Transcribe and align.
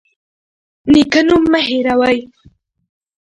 نیک 0.91 1.13
نوم 1.27 1.43
مه 1.51 1.59
هیروئ. 1.67 2.17